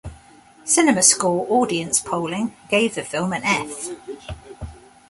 CinemaScore 0.65 1.47
audience 1.47 1.99
polling 1.99 2.55
gave 2.69 2.95
the 2.95 3.03
film 3.03 3.33
an 3.33 3.43
"F". 3.43 3.89